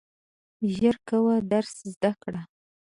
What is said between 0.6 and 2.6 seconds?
ژر کوه درس زده کړه!